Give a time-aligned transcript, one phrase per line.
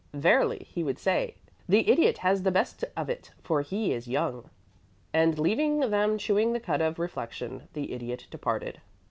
[0.15, 1.35] 'Verily,' he would say,
[1.69, 4.49] 'the Idiot has the best of it, for he is young.'"
[5.13, 8.81] And leaving them chewing the cud of reflection, the Idiot departed.